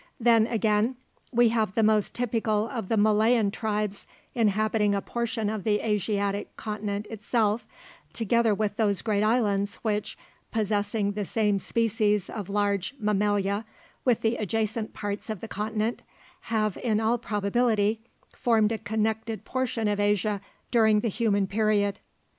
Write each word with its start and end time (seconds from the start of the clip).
Then, 0.19 0.47
again, 0.47 0.95
we 1.31 1.49
have 1.49 1.75
the 1.75 1.83
most 1.83 2.15
typical 2.15 2.67
of 2.69 2.87
the 2.89 2.97
Malayan 2.97 3.51
tribes 3.51 4.07
inhabiting 4.33 4.95
a 4.95 5.01
portion 5.01 5.47
of 5.47 5.63
the 5.63 5.79
Asiatic 5.87 6.57
continent 6.57 7.05
itself, 7.11 7.67
together 8.11 8.55
with 8.55 8.77
those 8.77 9.03
great 9.03 9.21
islands 9.21 9.75
which, 9.83 10.17
possessing 10.51 11.11
the 11.11 11.23
same 11.23 11.59
species 11.59 12.31
of 12.31 12.49
large 12.49 12.95
Mammalia 12.97 13.63
with 14.03 14.21
the 14.21 14.37
adjacent 14.37 14.91
parts 14.95 15.29
of 15.29 15.39
the 15.39 15.47
continent, 15.47 16.01
have 16.49 16.77
in 16.77 16.99
all 16.99 17.19
probability 17.19 18.01
formed 18.33 18.71
a 18.71 18.79
connected 18.79 19.45
portion 19.45 19.87
of 19.87 19.99
Asia 19.99 20.41
during 20.71 21.01
the 21.01 21.09
human 21.09 21.45
period. 21.45 21.99